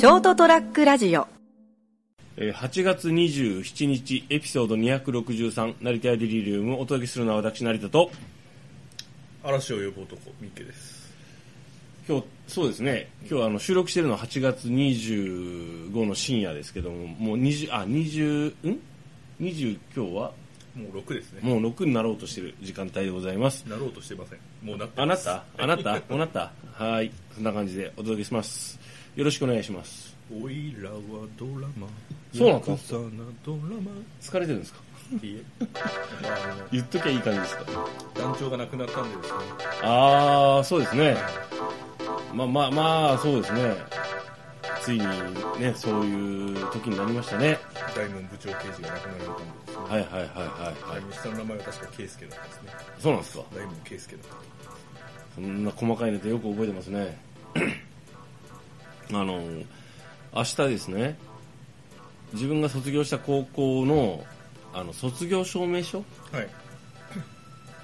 [0.00, 1.28] ショートトラックラジオ。
[2.38, 8.10] えー8月27日エピソード263成田屋デリリウムをお届けするのは私成田と
[9.44, 11.12] 嵐を呼ぶ男ミッケです。
[12.08, 13.10] 今日そうですね。
[13.20, 18.80] 今日はあの収録してるのは8月25の深夜ですけどももう20あ20ん
[19.38, 20.32] ？20今日は？
[20.76, 21.40] もう6ですね。
[21.42, 23.64] もう6になろうとしてる時間帯でございます。
[23.68, 24.38] なろうとしてません。
[24.62, 25.28] もうなってます。
[25.28, 25.92] あなた？
[25.92, 26.08] あなた？
[26.08, 26.52] もうなった？
[26.72, 28.78] はいそんな感じでお届けします。
[29.16, 30.16] よろしくお願いします。
[30.42, 30.96] おいらは
[31.36, 31.88] ドラマ。
[32.34, 32.98] そうなんですか？
[33.44, 33.90] ドラマ。
[34.20, 34.80] 疲れてるんですか？
[35.22, 35.66] いいえ。
[36.72, 37.64] 言っときゃいい感じですか？
[38.14, 39.38] 団長が亡くなったんでですね。
[39.82, 41.16] ああそうですね。
[42.32, 43.74] まあまあまあそうですね。
[44.82, 45.04] ついに
[45.58, 47.58] ねそういう時になりましたね。
[47.94, 49.82] 大門部長刑事が亡くなられたんでですね。
[49.88, 51.12] はいはいはいはいはい。
[51.12, 52.72] 下の名前は確か圭介だったんですね。
[53.00, 53.44] そうなんですか？
[53.56, 54.36] 大門圭介だった
[55.34, 57.18] そんな細かいネタよく覚えてますね。
[59.12, 59.42] あの
[60.34, 61.18] 明日ですね。
[62.32, 64.24] 自分が卒業した高校の
[64.72, 66.00] あの卒業証明書？
[66.00, 66.48] っはい。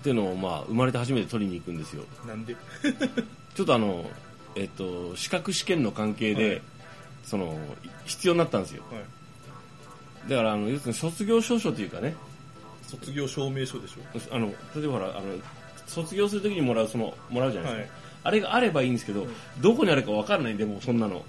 [0.03, 2.05] ていうのを、まあ、生まれて初めて取りに行くんですよ。
[2.27, 2.55] なんで？
[3.57, 4.09] ちょっとあの、
[4.55, 6.63] えっと、資格試験の関係で、はい。
[7.25, 7.59] その
[8.05, 8.85] 必要になったんですよ。
[8.92, 10.31] はい。
[10.31, 12.15] だからあの要するに卒業証書というかね。
[12.87, 14.35] 卒業証明書でしょ。
[14.35, 15.23] あの例えばほらあの
[15.87, 18.01] 卒業するときにもらうそのもらうじゃないですか、はい。
[18.25, 19.31] あれがあればいいんですけど、うん。
[19.61, 21.25] どこにあるか分からないんでもうそんなの。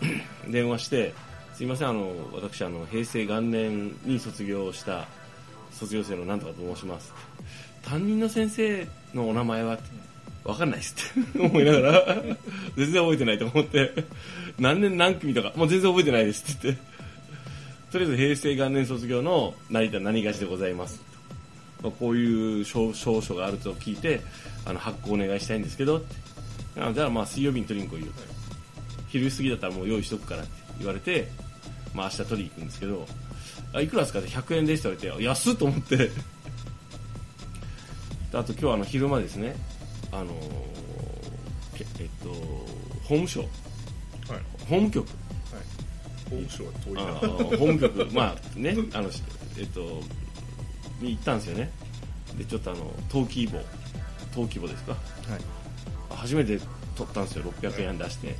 [0.48, 1.12] 電話して
[1.54, 5.06] すいませんあの私あの平成元年に卒業した
[5.72, 7.12] 卒業生のなんとかと申します。
[7.82, 9.78] 担任の先生のお名前は
[10.44, 11.38] 分かんないですって。
[11.40, 12.22] 思いながら
[12.76, 13.92] 全然覚えてないと思って。
[14.58, 16.90] 何年何組とかもう全然覚えてないですって言って。
[17.90, 21.02] とりあえず平成元年卒業の成田何がしでございます
[21.82, 24.20] まあこういう証証書があると聞いて
[24.64, 26.02] あの発行お願いしたいんですけど
[26.78, 28.20] あじゃあまあ水曜日に取りに来いよと、
[29.08, 31.28] 昼過ぎだったらもう用意しとくからって言われて、
[31.94, 33.06] まあ、明日取りに行くんですけど
[33.72, 35.96] あいくらですかって100円ですって言われて安っと思って。
[35.96, 36.10] で
[38.38, 39.56] あと今日はあの昼間ですね
[40.12, 40.30] あのー
[41.74, 42.28] けえっと
[43.02, 43.40] 法務省。
[43.40, 43.48] はい。
[44.60, 45.08] 法務局。
[46.30, 47.02] 法務省は遠いな。
[47.12, 48.06] 法務局。
[48.12, 49.20] まあね あのし
[49.58, 50.00] えっと
[51.00, 51.70] に行ったんですよね。
[52.38, 53.60] でちょっとあの登記簿
[54.32, 54.92] 登記簿ですか？
[54.92, 55.00] はい。
[56.10, 56.58] 初めて
[56.94, 57.44] 取ったんですよ。
[57.60, 58.36] 600円出して。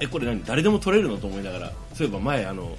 [0.00, 0.42] えこれ何？
[0.44, 1.72] 誰でも取れるのと思いながら。
[1.94, 2.76] そういえば前あの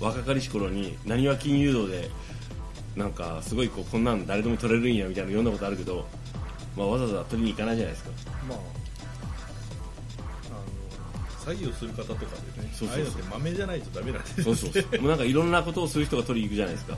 [0.00, 2.10] 若かりし頃になにわ金融道で
[2.96, 6.06] なんかすごいこうこんなん誰でも取れるんやみたいな読んだことあるけど、
[6.76, 8.10] まあ、わざわざ取りに行かないじゃないですか。
[8.48, 8.58] まあ
[11.44, 12.20] 作業する方とか
[12.56, 12.88] でねそうそうそう。
[12.88, 15.00] ああいうのって豆じゃないとダメなんですそうそうそう。
[15.00, 16.96] もうなんかいろんなことをする人が取りに行くじゃないですか。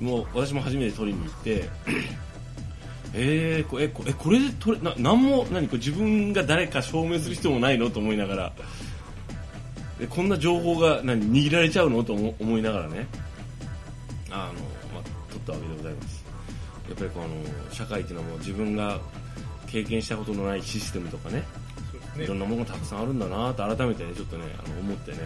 [0.00, 1.68] もう私も初めて取りに行って
[3.14, 8.52] えー、こえこえこれで取れな何も何これ自分が誰か証明する必要もないのと思いながら。
[10.00, 13.06] えこんな情報が何握られちゃうのと思思いながらね。
[14.30, 14.60] あの、
[14.94, 16.24] まあ、取ったわけでございます。
[16.88, 19.00] やっぱりこうあの社会っていうのはもう自分が
[19.66, 21.44] 経験したことのないシステムとかねね
[22.16, 25.18] いろんなものがたくさんあるんだなと改めてねちょっとねあの思ってね。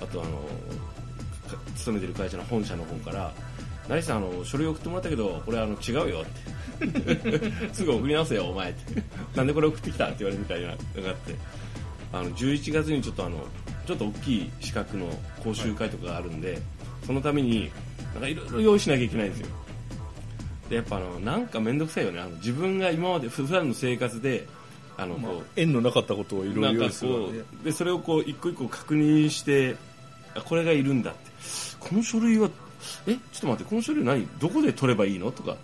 [0.00, 0.48] あとあの
[1.76, 3.32] 勤めてる会社の本社の方から
[3.88, 9.02] 「成さんあの書類送ってもらったけどこれあの違うよ」って「すぐ送り直せよお前」って
[9.34, 11.34] 「なんでこれ送ってきた?」って言われるみたいなのがあって。
[12.12, 13.46] あの11月にちょっとあの
[13.86, 15.06] ちょっと大きい資格の
[15.42, 16.58] 講習会とかがあるんで、
[17.06, 17.70] そのために
[18.14, 19.46] なんかいろいろ用意しなきゃいけないんですよ。
[20.70, 22.20] でやっぱあのなんか面倒くさいよね。
[22.20, 24.46] あの自分が今まで普段の生活で
[24.98, 26.88] あのこう、縁のなかったことをいろないろ
[27.64, 29.76] でそれをこう一個一個確認して
[30.34, 31.30] あこれがいるんだって。
[31.78, 32.50] この書類は
[33.06, 34.26] えちょっと待ってこの書類何？
[34.40, 35.30] どこで取ればいいの？
[35.30, 35.56] とか。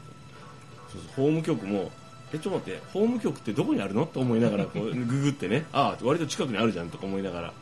[1.17, 1.91] 法務局も
[2.33, 4.07] えちょっと待って法務局ってどこにあるの？
[4.07, 5.67] と思いながらこう ググってね。
[5.73, 7.53] ああ割と近くにあるじゃんとか思いながら。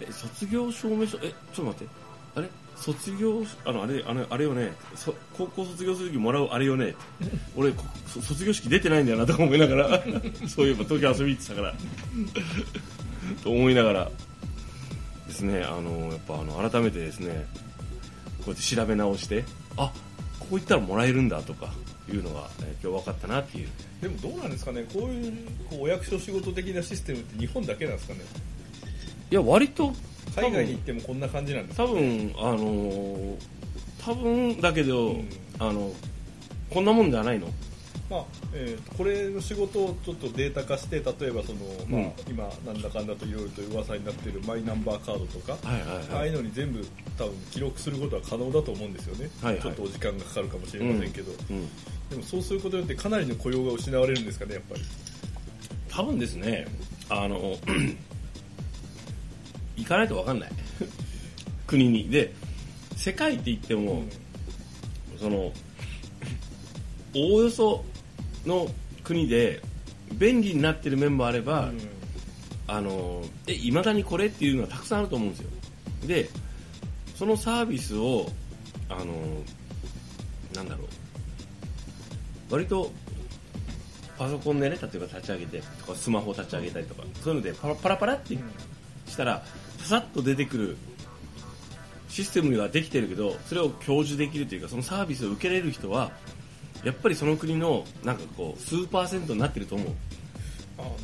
[0.00, 1.18] え卒業証明書？
[1.18, 1.92] えちょっと待って
[2.76, 4.72] 卒業あのあれあのあれよね。
[4.94, 6.94] そ高校卒業する時もらうあれよね。
[7.56, 7.72] 俺
[8.06, 10.02] 卒業式出てないんだよなとか思いながら。
[10.48, 11.74] そういえば東京遊び行ってたから。
[13.42, 14.10] と思いながら。
[15.26, 17.46] ですねあのやっぱあの改めてですね
[18.38, 19.44] こうやって調べ直して
[19.76, 19.90] あ
[20.38, 21.72] こういったらもらえるんだとか
[22.08, 23.68] いうのが、えー今日分かったなっていう。
[24.02, 24.84] でもどうなんですかね。
[24.92, 25.32] こういう
[25.70, 28.20] こうお役所仕事的なシステムって日本だけなんですかね。
[29.30, 29.94] いや割と
[30.36, 33.36] 海外に行ってもこんな感じなんですか多分あのー
[34.04, 35.28] 多分だけど、うん。
[35.58, 35.92] あの
[36.68, 37.46] こんなもんじゃないの？
[38.10, 46.84] まあえーこれの仕事をちょっとデータ化して例えばその、まあうん今なんだかんだといろいろと噂になっているマイナンバーカードとか、はいはいああはいいうのに全部
[47.16, 49.62] 多分記録することは可能だと思うんですよね、はいはい。
[49.62, 51.68] ちょっとお時間がかかるかもしれませんけど、うん、
[52.10, 54.82] でもそうすることによってかなりの雇用が失われるんですかねやっぱり。
[55.88, 56.66] 多分ですね。
[57.08, 57.56] あの
[59.76, 60.50] 行かないと分かんない。
[61.66, 62.08] 国に。
[62.08, 62.32] で
[62.96, 64.04] 世界って言っても、
[65.18, 65.52] その
[67.14, 67.84] おおよそ
[68.46, 68.68] の
[69.02, 69.60] 国で
[70.12, 71.80] 便利になってる面もあれば、うん。
[72.66, 75.50] あのえいまだにこれっていうのはたくさんあると思うんですよ。
[76.06, 76.28] で
[77.14, 78.26] そのサービスを
[78.88, 79.04] あの
[80.54, 80.86] なんだろう。
[82.50, 82.90] 割と
[84.16, 88.38] パソコンでね例えば立ち上げてとかスマホを立ち上げたりとかそういうのでパラパラパラって
[89.14, 89.42] したら
[89.78, 90.76] ささっと出てくる
[92.08, 96.10] システムができてるけどそれを享受できるというかそのサービスを受けれる人は
[96.82, 99.88] やっぱりその国のなんかこう数パーセントになってると思う。
[100.76, 100.96] あの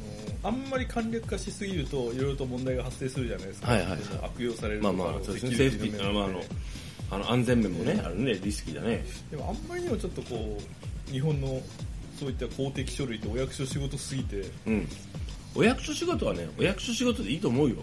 [0.42, 3.98] あんまり簡略化しすぎるといろいろと問題が発生するじゃないですか、はいはいはい。
[4.22, 5.54] 悪用されるまとかあまあそうですね。
[5.54, 6.42] セーフティーあまああの
[7.10, 8.34] あの安全面もねあるね。
[8.34, 9.04] リスキーだね。
[9.30, 10.58] でもあんまりにもちょっとこ
[11.08, 11.60] う日本の
[12.18, 14.88] そういった公的書類ってお役所仕事すぎてうん
[15.54, 17.76] お役所仕事はねお役所仕事でいいと思うよ。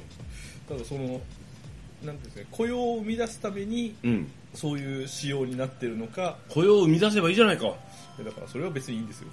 [0.68, 1.22] ただそのなんてい
[2.04, 4.32] うんですかね雇用を生み出すためにうん。
[4.54, 6.38] そういう仕様になってるのか。
[6.50, 7.68] 雇用を生み出せばいいじゃないか。
[7.68, 7.76] は
[8.26, 9.28] だからそれは別にいいんですよ。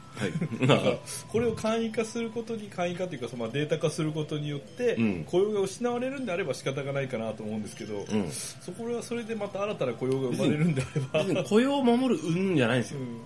[0.61, 0.67] い。
[0.67, 0.91] だか。
[0.91, 0.97] ら
[1.29, 5.25] これを簡易化することに簡易化というかそのまあデータ化することによってうん。
[5.25, 8.31] 雇用が失われるんであれば仕方がないかなと思うんですけど、うん。
[8.31, 10.83] そこはそれでまた新たな雇用が生まれるんで
[11.13, 13.01] あれば、雇用を守るうんじゃないんですよ。
[13.01, 13.21] うん。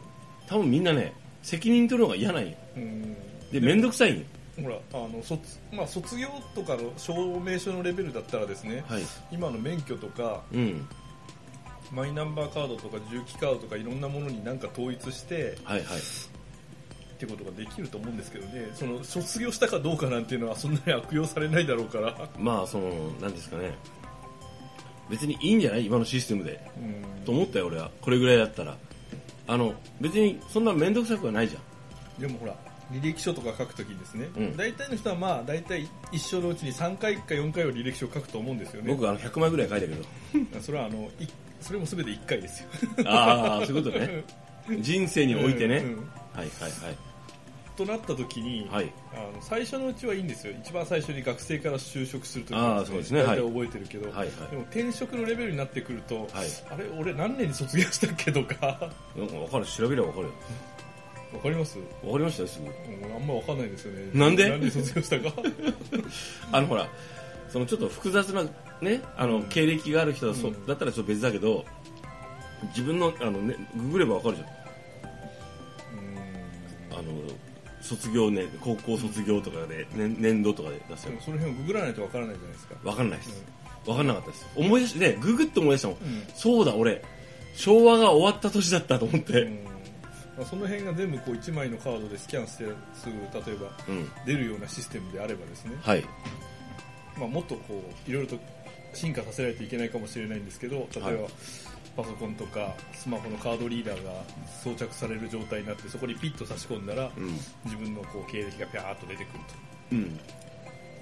[0.47, 1.13] 多分みんなね
[1.43, 2.57] 責任取るのが嫌なんよ。
[2.77, 3.17] うん。
[3.51, 4.23] で面倒くさいんよ
[4.63, 9.03] ほらあの卒,、まあ、卒業とかの証明書のレベルだったらですねはい。
[9.31, 10.89] 今の免許とかうん。
[11.91, 15.99] マイナンバーカードとか重機カードとかいろんなものになんか統一してはいはい。
[15.99, 16.01] っ
[17.19, 18.71] てことができると思うんですけどね。
[18.75, 22.91] その卒業したかどうかなんていうのはそんなに悪用されないだろうから、まあその
[23.21, 23.73] なんですかね。
[25.11, 25.87] 別にいいんじゃない？
[25.87, 26.61] 今のシステムで。
[26.77, 27.25] うん。
[27.25, 27.91] と思ったよ俺は。
[28.03, 28.77] これぐらいだったら。
[29.49, 32.21] あの別にそんな面倒くさくはないじゃん。
[32.21, 32.55] でもほら
[32.93, 34.57] 履歴書とか書くときにですね、うん。
[34.57, 38.95] 大体の人はまあ大体一生のうちに3回か4回は履歴書を書くと思うんですよね。
[38.95, 40.61] 僕あの100枚ぐらい書いたけど。
[40.61, 41.27] それはあのい
[41.61, 42.69] それも全て1回ですよ。
[43.07, 44.25] ああそういうことね。
[44.81, 45.97] 人生においてね、うんうん。
[45.99, 46.05] は
[46.37, 46.49] いはい
[47.77, 48.85] となった時に、はい。
[48.85, 50.53] はいあの最初のうちはいいんですよ。
[50.63, 53.23] 一番最初に学生から就職するときあーそうですね。
[53.23, 54.29] 大体はい覚えてるけど、はいはい。
[54.51, 56.29] でも転職のレベルになってくると、はい。
[56.71, 58.91] あれ俺何年に卒業したっけとか。
[59.17, 59.67] なんか分かる。
[59.67, 60.33] 調べれば分かるよ
[61.33, 61.79] わかります？
[62.03, 62.67] 分かりましたよすぐ。
[62.67, 62.69] う
[63.11, 64.11] んあんまわかんないんですよね。
[64.15, 64.49] なんで？
[64.49, 65.33] 何年卒業したか？
[66.53, 66.89] あのほら
[67.51, 68.45] そのちょっと複雑な
[68.81, 71.65] ねあの経歴がある人だったらちょっと別だけど
[72.69, 74.49] 自分のあのねググれば分かるじゃん。
[76.99, 77.13] あの
[77.81, 82.75] 卒業年高校卒業とかで、年年度とかで出すよでもその辺をググらないとわからないじゃないですか。
[82.83, 83.45] 分かんないです。
[83.87, 84.47] 分かんなかったです。
[84.57, 86.23] 思い出してねググって思い出したもん、うん。
[86.35, 87.03] そうだ俺
[87.55, 89.43] 昭和が終わった年だったと思って。
[89.43, 89.59] うん
[90.39, 92.65] まあ、その辺が全部こう1枚のカードでスキャンして
[92.95, 93.13] すぐ
[93.45, 96.05] 例えばうん、出るようなシステムであればですね、はい。
[97.19, 98.39] まあ、もっとこういろいろと
[98.95, 101.31] 進化させないといけないかもしれないんですけど例えば、はい。
[101.97, 104.13] パソコンとかスマホのカードリーダーが
[104.63, 107.33] 装着される状態になってそこにピッと差し込んだら、うん。
[107.65, 109.55] 自分のこう経歴がピャーっと出てくると、
[109.93, 110.21] うん。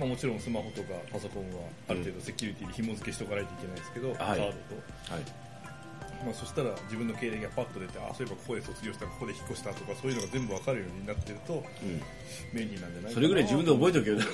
[0.00, 5.45] まあ、もちろんスマホとかパソコンはある程度セキュリティに紐付けしておかないといけないですけど、カードと、はい
[6.24, 11.62] まあ、そしたら自分の経歴がパッと出てあそういえばここで卒業したここで引っ越したとかそういうのが全部わかるようになってるとうん。
[12.52, 14.20] 便利なんじゃないそれぐらい自分で覚えておけよ。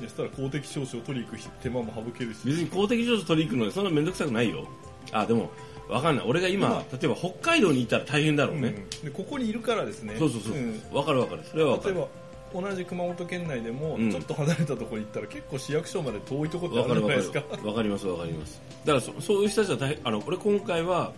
[0.00, 2.38] そしたら公的証書を取りに行く手間も省けるし。
[2.44, 4.66] 別に公的上手取りに行くのでそんな面倒くさくないよ。
[5.12, 5.50] あでも
[5.88, 6.26] 分かんない。
[6.26, 9.04] 俺が今例えば北海道に行ったら大変だろうね、うん。
[9.04, 10.16] でここにいるからですね。
[10.18, 10.80] そうそうそう、ん。
[10.90, 11.42] 分かる分かる。
[11.50, 11.94] それは分かる。
[11.94, 12.08] 例えば
[12.52, 14.10] 同じ熊本県内でもうん。
[14.10, 17.40] ちょっと離れたところに行ったら結構市役所まで遠いところってあるるじゃないですか。
[17.62, 18.60] 分かります分かります。
[18.84, 21.12] だからそそういう人たちは大変あの俺今回は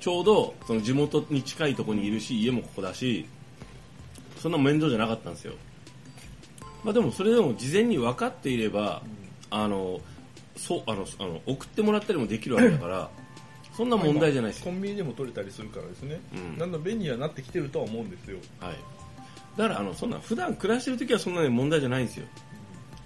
[0.00, 3.26] ちょうどその地元に近いところにいるし家もここだし
[4.38, 5.54] そんな面倒じゃなかったんですよ。
[6.84, 9.02] まあでもそれでも事前に分かっていれば、
[9.50, 10.00] あの
[10.56, 13.10] そうあのあの送ってもらったりもできるわけだから
[13.76, 16.58] そんな問題じゃないコンビニでも取れたりするからですね、うん。
[16.58, 18.38] だんだん便利にはなってきてるとは思うんですよ。
[18.60, 18.74] はい、
[19.56, 22.26] だからあのそんな普段暮らしてる時はそんなに問題じゃないんですよ。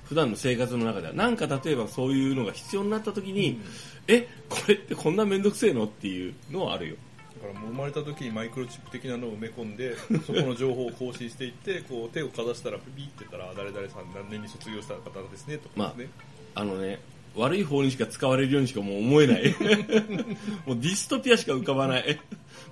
[0.05, 1.13] 普段の生活の中では。
[1.13, 3.61] なんか例えばそういうのが必要になった時に、
[4.09, 6.97] えこれってこんな面倒くせえのっていうのはあるよ。
[7.41, 16.11] だからもう生まれた時にマイクロチップ的なのを埋め込んで そこの情報を更新していってこう手をかざしたらピピってたらあ誰々さん何年に卒業した方ですねとかですね、
[16.55, 16.99] あのね
[17.37, 19.55] 悪い方にしか使われるようにしかもう思えない。
[20.67, 22.19] もうディストピアしか浮かばない。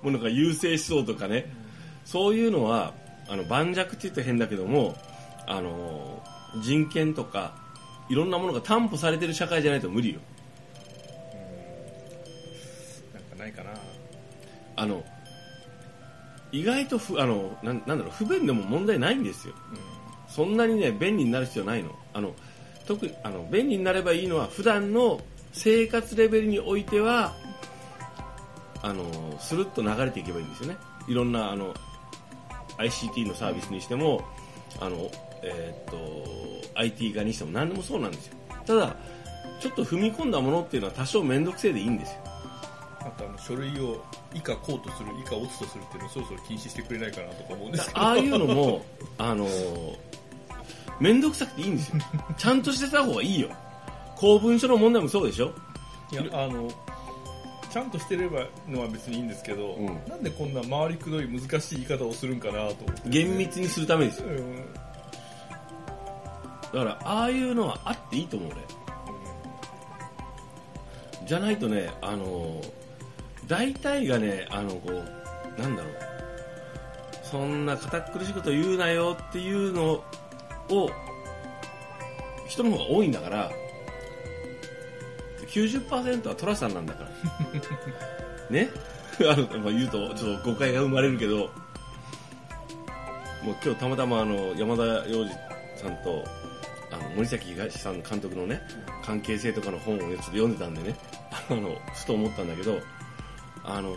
[0.03, 1.49] もうなんか優勢思想とかね。
[2.03, 2.93] そういうのは
[3.29, 4.95] あの盤石って言って変だけども
[5.47, 6.21] あの
[6.61, 7.53] 人権とか
[8.09, 10.19] いろんなものが担保されてる社会じゃないと無理よ。
[13.13, 13.69] なんかないかな。
[14.75, 15.03] あの
[16.51, 19.53] 意外とふあのなんなんだろう不便でも問題ないんですよ。
[20.27, 21.95] そんなにね便利になる必要ないの。
[22.13, 22.33] あの
[22.87, 25.21] 特にあの便利になればいいのは普段の
[25.53, 27.35] 生活レベルにおいては
[28.81, 30.77] あのスルッと流れていけばいいんですよね。
[31.07, 31.75] いろんなあの
[32.79, 34.23] ICT のサービスにしても
[34.79, 35.09] あの、
[35.43, 38.35] えーっと IT 化にしても何でもそうなんですよ。
[38.65, 38.95] ただ
[39.59, 42.19] ちょっと踏み込んだものっていうのは多少面倒くせえでいいんですよ。
[43.01, 47.99] あとあの書類を以下こうとする以下落ちとするっていうのをそろそろ禁止してくれないかなとか思うんですけど。
[47.99, 48.85] ああいうのも
[49.17, 49.47] あの
[50.99, 51.97] 面倒くさくていいんですよ。
[52.37, 53.49] ちゃんとしてた方がいいよ。
[54.15, 55.53] 公文書の問題もそうでしょ。
[56.11, 56.69] いやあの
[57.69, 59.85] ちゃんとしてればのは別にいいんですけど、うん。
[60.07, 63.09] なんでこんな回りくどい難しい言い方をするんかなと思って。
[63.09, 64.73] 厳密にするためですようん。
[66.73, 68.61] だからああいうのはあっていいと思う俺。
[71.27, 72.59] じゃないとねあの
[73.45, 75.93] 大体がねあのこうなんだろう。
[77.23, 80.03] そんな堅苦しいこと言うなよっていうの
[80.71, 80.89] を
[82.47, 83.51] 人の方が多いんだから
[85.51, 87.09] 90%は寅さんなんだから。
[88.49, 88.69] ね？
[89.21, 91.51] あの、まあ、言うとちょっと誤解が生まれるけど。
[93.43, 95.33] もう今日たまたまあの山田洋次
[95.77, 96.23] さんと
[96.91, 98.61] あの森崎東さん監督のね
[99.03, 100.95] 関係性とかの本を、ね、ちょっと読んでたんでね。
[101.49, 102.79] あのふと思ったんだけど
[103.63, 103.95] あの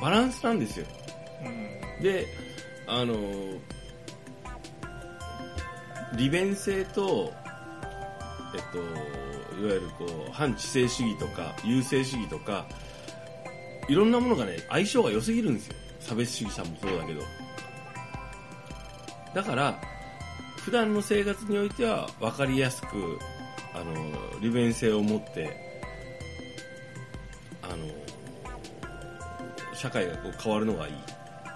[0.00, 0.86] バランスなんですよ。
[1.44, 2.02] うん。
[2.02, 2.26] で
[2.86, 3.16] あの
[6.16, 7.32] 利便性と
[8.54, 8.78] えっと
[9.60, 12.66] いわゆるこう反知性主義とか優勢主義とか
[13.88, 15.74] いろんなものがね相性が良すぎるんですよ。
[16.00, 17.22] 差別主義者もそうだけど。
[19.34, 19.80] だから
[20.58, 22.86] 普段の生活においては分かりやすく
[23.74, 25.56] あの利便性を持って
[27.62, 27.76] あの
[29.74, 30.94] 社会がこう変わるのがいい。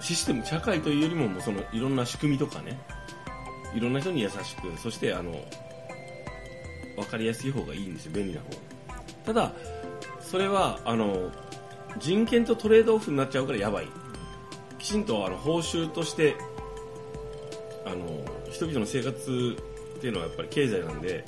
[0.01, 2.79] システム社会というよりももうそのいろんな仕組みとかね。
[3.75, 5.33] いろんな人に優しくそしてあの
[6.99, 8.47] 分かりやすい方がいいんですよ便利な方。
[9.25, 9.53] ただ
[10.21, 11.31] それはあの
[11.99, 13.89] 人権とトレードオフになっちゃうからやばい。
[14.79, 16.37] きちんとあの報酬として
[17.85, 19.57] あの人々の生活
[19.97, 21.25] っていうのはやっぱり経済なんで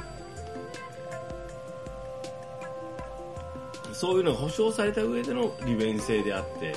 [3.93, 6.75] そういうのが保障された上での利便性であって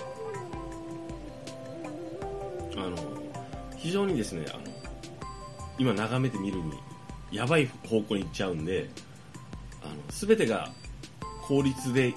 [2.76, 2.98] あの
[3.78, 4.64] 非常にですねあの
[5.78, 6.74] 今眺めてみるに
[7.34, 8.90] やばい方向に行っちゃうんで
[9.82, 10.72] あの全てが
[11.42, 12.14] 効率で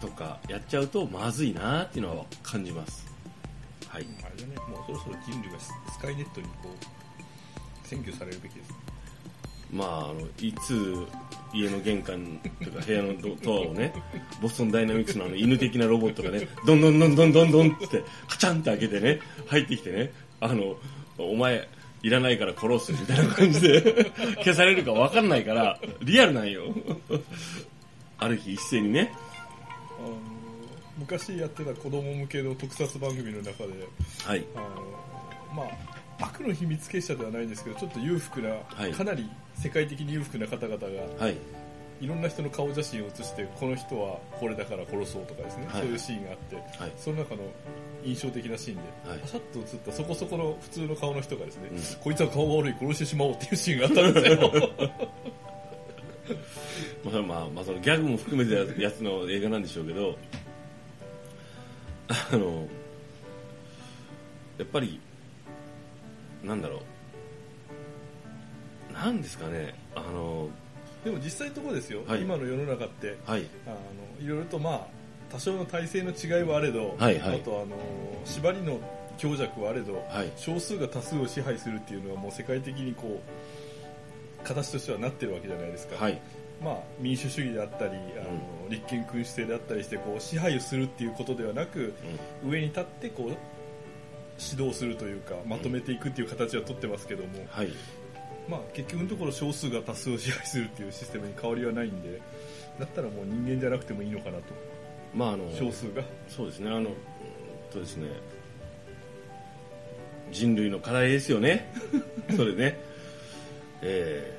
[0.00, 3.08] とかやっちゃうとまずいなっていうのは感じます。
[3.88, 4.06] はい。
[4.22, 6.98] あれだねもうそろそろ人類がススカイネットにこう
[7.86, 8.72] 占拠されるべきです
[9.72, 11.06] まあ、あのいつ
[11.52, 13.92] 家の玄関とか部屋のドドアをね
[14.40, 20.76] ボストンダイナミクスのあの犬的なロボットがねどんどんどんどんどんどんってカチャンって開けてね入ってきてねあの
[21.18, 21.68] お前
[22.02, 26.64] いらないから殺すみたいな感じで 消されるか分かんないからリアルなんよ。
[28.18, 29.12] ある日一斉にね。
[29.98, 30.16] あの
[30.98, 33.86] 昔やってた子供向けの特撮番組の中で
[34.24, 34.44] はい。
[34.54, 34.66] あの
[35.54, 35.62] ま
[36.20, 38.92] あ悪の秘密結社ではないんですけどちょっと裕福な、はい。
[38.92, 41.36] かなり世界的に裕福な方々がはい
[42.00, 45.82] いろんな人の顔写真を写してこの人はこれだから殺そうとかですね、はい。
[45.82, 46.92] そういうシーンがあってはい。
[46.96, 47.42] その中の
[48.04, 49.18] 印象的なシーンで、はい。
[49.18, 51.78] パシャッと写ったそこそこの普通の顔の人がですね、うん。
[52.02, 54.52] こいつは顔が悪い殺してしまおうっていうシーンがあったんですよ。
[57.10, 60.16] まあ、まあ、まあ、そのギャグも含めてやつの映画なんでしょうけど、
[62.08, 62.66] あの、
[64.58, 65.00] やっぱり、
[66.44, 66.82] なんだろ
[68.90, 70.48] う、なんですかね、あの、
[71.08, 72.22] でも実際のところですよ、はい。
[72.22, 73.16] 今の世の中って。
[73.24, 73.76] はい、あの
[74.20, 74.86] いろいろとまあ
[75.32, 77.36] 多少の体制の違いはあれど、はいはい。
[77.36, 77.76] あとあの
[78.24, 78.78] 縛りの
[79.16, 80.32] 強弱はあれど、はい。
[80.36, 86.20] 少数が多数を支配するっていうのはもう世界的にこう形としてはなってるわけじゃないですか、はい、
[86.62, 88.22] まあ、民主主義であったりあ
[88.64, 91.94] の、立憲君主制であったりしてこう支配をするっていうことではなく
[92.46, 93.36] 上に立ってこう
[94.40, 97.72] 指導するというかまとめていくっていう形は取ってますけども、はい、
[98.48, 102.20] まあ、結局のところ少数が多数を支配するっていうシステムに変わりはないんで
[102.78, 104.44] だったらもう人間じゃなくてもいいのかなと。
[105.14, 106.02] まあ、あの、少数が。
[106.28, 106.86] そうですね、あの、うん
[107.70, 108.08] とですね、
[110.30, 111.72] 人類の課題ですよね、
[112.36, 112.78] それね。
[113.82, 114.32] え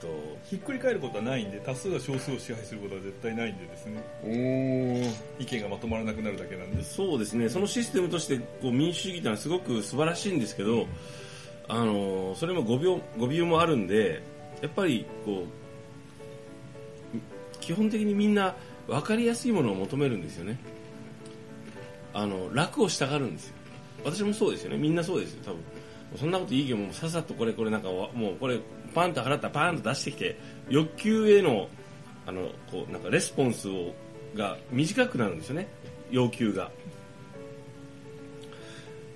[0.00, 0.08] ーっと、
[0.44, 5.14] ひっくり返ることはないんで多数が少数を支配することは絶対ないんでですね。
[5.38, 6.82] 意見がまとまらなくなるだけなんで。
[6.82, 10.86] すそうですね、そのシステムとしてこう民主主義というのはすごく素晴らしいんですけど、
[11.68, 14.22] あのそれも語病語病もあるんで、
[14.60, 15.44] やっぱりこ
[17.14, 18.54] う基本的にみんな
[18.86, 20.58] 分かりやすいものを求めるんですよね。
[22.12, 23.54] あの楽をしたがるんですよ。
[24.04, 24.76] 私もそうですよね。
[24.76, 25.42] みんなそうですよ。
[25.44, 25.60] 多分。
[26.16, 28.60] そんなこといいけどもうさっとこれこれなんかもうこれ
[28.94, 31.68] パンと払ったらパンと出してきて欲求への
[32.26, 33.92] あのこうなんかレスポンスを
[34.36, 35.66] が短くなるんですよね。
[36.10, 36.70] 要求が。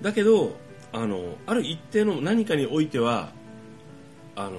[0.02, 0.56] だけど
[0.92, 3.30] あのある一定の何かにおいては
[4.36, 4.58] あの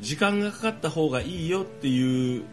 [0.00, 2.44] 時間がかかった方がいいよっていう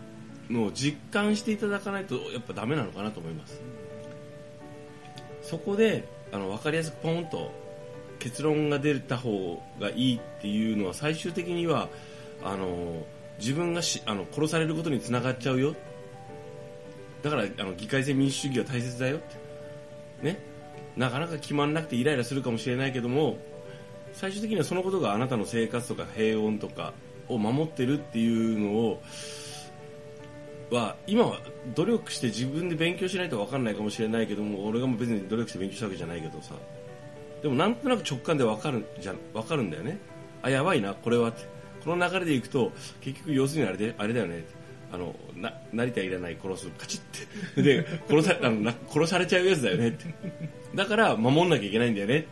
[0.49, 3.61] のを実感していただかないとやっぱダメなのかなと思います。
[5.41, 7.51] そこであの分かりやすくポンと
[8.19, 11.89] 結論が出た方がいいっていうのは最終的には
[12.43, 13.05] あの
[13.39, 15.75] 自分がしあの殺されることにつながっちゃうよ。
[17.21, 19.35] だからあの議会制民主主義は大切だよって。
[20.23, 20.52] ね。
[20.97, 23.37] なかなか決まらなくてイライラするかもしれないけども
[24.13, 26.93] 最終的にはそのことがあなたの生活とか平穏とか
[27.27, 29.01] を守ってるっていうのを
[30.71, 31.39] は今は
[31.75, 36.55] 努力して自分で勉強しないと分かんないかもしれないけども俺がもう別に努力して勉強したわけじゃないけどさ
[37.43, 39.99] でもなんとなく直感で分かるじゃ分かるんだよね。
[40.41, 41.45] あやばいなこれはって。
[41.83, 42.71] この流れでいくと
[43.01, 44.62] 結局要するにあれであれだよねって。
[44.93, 47.01] あのな成田いらない殺すカチッ
[47.55, 47.61] て。
[47.63, 50.13] で殺さあのな殺されちゃうやつだよねって。
[50.75, 52.27] だから守んなきゃいけないんだよねって。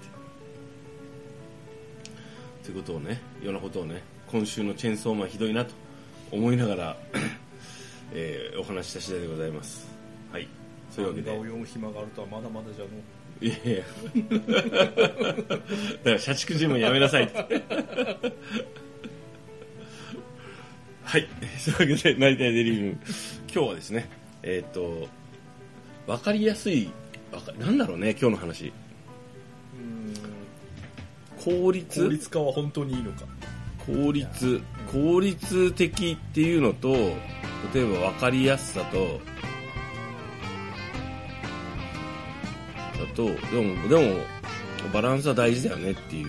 [2.65, 5.73] ということをねようなことをね今週のチェーンソーマンひどいなと
[6.31, 6.97] 思いながら、
[8.13, 9.89] えーお話しした次第でございます。
[10.31, 10.47] はい。
[10.91, 11.31] そういうわけで。
[11.31, 12.91] 漫画を読む暇があるとはまだまだじゃの。
[13.41, 13.83] いやいや。
[15.97, 17.63] だから社畜尋問やめなさいって
[21.03, 21.27] はい。
[21.57, 22.97] そういうわけで成田デリーム。
[23.53, 24.09] 今日はですね
[24.43, 25.07] えっ、と
[26.07, 26.89] 分かりやすい
[27.31, 28.73] わかなんだろうね今日の話。
[31.43, 32.03] 効率？
[32.03, 33.25] 効率化は本当にいいのか。
[33.85, 36.93] 効率効率的っていうのと
[37.73, 39.19] 例えば分かりやすさと
[42.99, 44.23] だとでもでも
[44.93, 46.27] バランスは大事だよねっていう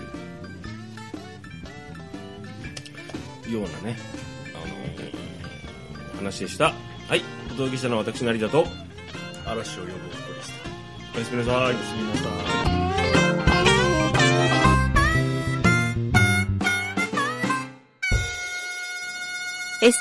[3.52, 4.21] ようなね、あのー
[6.22, 6.72] 話でした。
[7.08, 7.22] はい。
[7.46, 8.66] お届けしたのは私成田と。
[9.44, 10.54] 嵐を呼ぶ男でした。
[11.16, 11.54] おやすみなさい。
[11.56, 12.72] おやすみなさい。
[19.82, 19.92] ー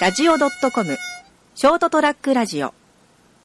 [0.00, 0.98] ST-radio.com
[1.54, 2.74] ショートトラックラジオ。